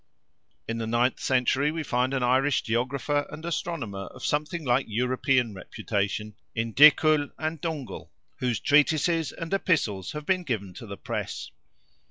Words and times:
In 0.67 0.79
the 0.79 0.87
ninth 0.87 1.19
century 1.19 1.71
we 1.71 1.83
find 1.83 2.11
an 2.15 2.23
Irish 2.23 2.63
geographer 2.63 3.27
and 3.29 3.45
astronomer 3.45 4.07
of 4.07 4.25
something 4.25 4.65
like 4.65 4.87
European 4.89 5.53
reputation 5.53 6.33
in 6.55 6.73
Dicuil 6.73 7.29
and 7.37 7.61
Dungal, 7.61 8.09
whose 8.37 8.59
treatises 8.59 9.31
and 9.31 9.53
epistles 9.53 10.13
have 10.13 10.25
been 10.25 10.43
given 10.43 10.73
to 10.73 10.87
the 10.87 10.97
press. 10.97 11.51